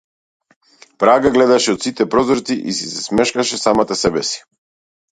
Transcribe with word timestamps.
Прага 1.03 1.33
гледаше 1.35 1.77
од 1.77 1.87
сите 1.87 2.09
прозорци 2.15 2.59
и 2.73 2.77
си 2.81 2.91
се 2.97 3.07
смешкаше 3.07 3.63
самата 3.69 4.03
себеси. 4.05 4.47